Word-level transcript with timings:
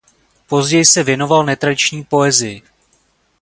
Později 0.47 0.85
se 0.85 1.03
věnoval 1.03 1.45
netradiční 1.45 2.03
poezii. 2.03 2.61